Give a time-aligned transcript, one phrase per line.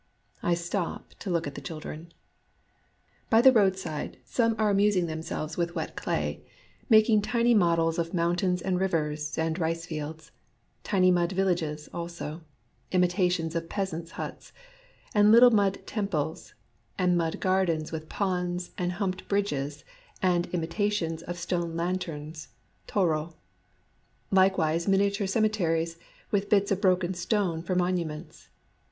[0.41, 2.11] I stop to look at the children.
[3.29, 6.43] By the roadside some are amusing them selves with wet clay,
[6.89, 10.31] making tiny models of mountains and rivers and rice fields;
[10.83, 12.41] tiny mud villages, also,—
[12.91, 14.51] imitations of peasants' huts,—
[15.13, 16.55] and little mud temples,
[16.97, 19.85] and mud gardens with DUST 85 ponds and humped bridges
[20.19, 22.47] and imitations of stone lanterns
[22.87, 23.35] (toro);
[24.31, 25.97] likewise miniature cem eteries,
[26.31, 28.49] with bits of broken stone for monu ments.